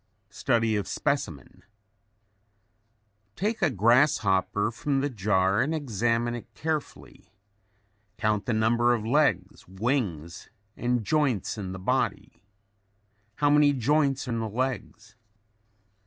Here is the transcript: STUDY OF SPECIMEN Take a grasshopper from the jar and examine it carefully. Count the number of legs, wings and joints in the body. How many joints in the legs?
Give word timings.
STUDY 0.31 0.75
OF 0.77 0.87
SPECIMEN 0.87 1.61
Take 3.35 3.61
a 3.61 3.69
grasshopper 3.69 4.71
from 4.71 4.99
the 5.01 5.11
jar 5.11 5.61
and 5.61 5.75
examine 5.75 6.33
it 6.33 6.51
carefully. 6.55 7.29
Count 8.17 8.47
the 8.47 8.53
number 8.53 8.95
of 8.95 9.05
legs, 9.05 9.67
wings 9.67 10.49
and 10.75 11.05
joints 11.05 11.55
in 11.55 11.71
the 11.71 11.77
body. 11.77 12.41
How 13.35 13.51
many 13.51 13.73
joints 13.73 14.27
in 14.27 14.39
the 14.39 14.49
legs? 14.49 15.15